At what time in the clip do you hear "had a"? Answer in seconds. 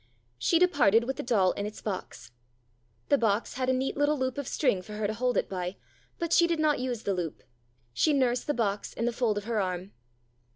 3.53-3.71